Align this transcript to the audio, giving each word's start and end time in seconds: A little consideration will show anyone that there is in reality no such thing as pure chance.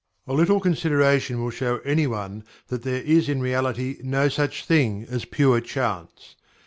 A 0.25 0.33
little 0.33 0.59
consideration 0.59 1.43
will 1.43 1.51
show 1.51 1.77
anyone 1.85 2.43
that 2.69 2.81
there 2.81 3.03
is 3.03 3.29
in 3.29 3.39
reality 3.39 3.97
no 4.01 4.29
such 4.29 4.65
thing 4.65 5.05
as 5.07 5.25
pure 5.25 5.61
chance. 5.61 6.35